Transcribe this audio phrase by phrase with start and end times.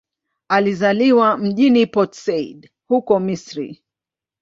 [0.49, 3.83] Alizaliwa mjini Port Said, huko Misri.